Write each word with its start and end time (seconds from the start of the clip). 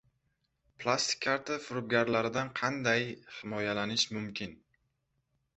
Plastik 0.83 1.19
karta 1.25 1.57
firibgarlaridan 1.67 2.51
qanday 2.61 3.07
himoyalanish 3.37 4.11
mumkin? 4.19 4.61